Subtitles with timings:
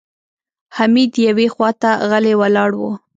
[0.75, 2.81] حميد يوې خواته غلی ولاړ و.